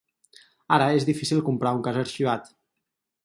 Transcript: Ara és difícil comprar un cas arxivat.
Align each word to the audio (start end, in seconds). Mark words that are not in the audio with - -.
Ara 0.77 0.87
és 1.01 1.05
difícil 1.09 1.45
comprar 1.49 1.75
un 1.79 1.85
cas 1.89 2.01
arxivat. 2.05 2.53